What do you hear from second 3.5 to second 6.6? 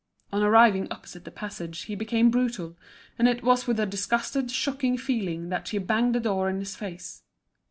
with a disgusted, shocked feeling that she banged the door in